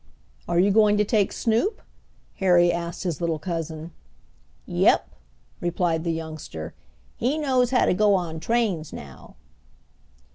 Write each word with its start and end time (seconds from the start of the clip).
"Are 0.47 0.57
you 0.57 0.71
going 0.71 0.97
to 0.97 1.05
take 1.05 1.31
Snoop?" 1.31 1.79
Harry 2.37 2.71
asked 2.71 3.03
his 3.03 3.21
little 3.21 3.37
cousin. 3.37 3.91
"Yep," 4.65 5.07
replied 5.59 6.05
the 6.05 6.11
youngster. 6.11 6.73
"He 7.17 7.37
knows 7.37 7.69
how 7.69 7.85
to 7.85 7.93
go 7.93 8.15
on 8.15 8.39
trains 8.39 8.91
now." 8.91 9.35